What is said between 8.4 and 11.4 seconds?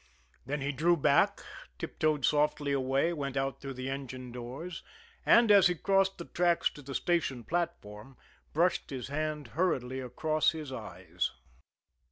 brushed his hand hurriedly across his eyes.